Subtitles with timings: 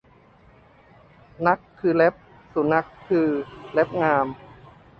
[1.45, 2.15] นัขคือเล็บ
[2.53, 3.27] สุนัขก็คือ
[3.73, 4.25] เล็บงาม